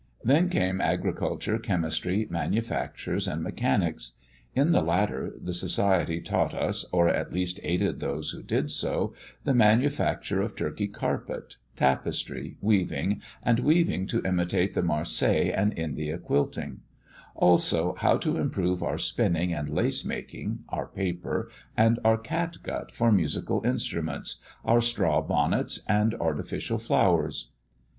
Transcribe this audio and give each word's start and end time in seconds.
Then 0.23 0.49
came 0.49 0.81
agriculture, 0.81 1.59
chemistry, 1.59 2.25
manufactures, 2.27 3.27
and 3.27 3.43
mechanics. 3.43 4.13
In 4.55 4.71
the 4.71 4.81
latter, 4.81 5.35
the 5.39 5.53
Society 5.53 6.19
taught 6.19 6.55
us, 6.55 6.83
or 6.91 7.07
at 7.07 7.31
least 7.31 7.59
aided 7.61 7.99
those 7.99 8.31
who 8.31 8.41
did 8.41 8.71
so, 8.71 9.13
the 9.43 9.53
manufacture 9.53 10.41
of 10.41 10.55
Turkey 10.55 10.87
carpet, 10.87 11.57
tapestry, 11.75 12.57
weaving, 12.61 13.21
and 13.43 13.59
weaving 13.59 14.07
to 14.07 14.25
imitate 14.25 14.73
the 14.73 14.81
Marseilles 14.81 15.53
and 15.55 15.77
India 15.77 16.17
quilting; 16.17 16.79
also, 17.35 17.93
how 17.99 18.17
to 18.17 18.37
improve 18.37 18.81
our 18.81 18.97
spinning 18.97 19.53
and 19.53 19.69
lace 19.69 20.03
making, 20.03 20.63
our 20.69 20.87
paper, 20.87 21.47
and 21.77 21.99
our 22.03 22.17
catgut 22.17 22.89
for 22.91 23.11
musical 23.11 23.63
instruments, 23.63 24.37
our 24.65 24.81
straw 24.81 25.21
bonnets, 25.21 25.79
and 25.87 26.15
artificial 26.15 26.79
flowers. 26.79 27.51